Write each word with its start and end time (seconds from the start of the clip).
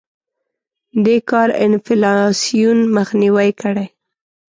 دې 1.05 1.17
کار 1.29 1.49
انفلاسیون 1.65 2.77
مخنیوی 2.95 3.49
کړی. 3.61 3.85